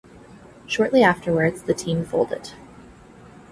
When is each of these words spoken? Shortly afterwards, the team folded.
Shortly 0.65 1.03
afterwards, 1.03 1.61
the 1.61 1.75
team 1.75 2.03
folded. 2.03 2.53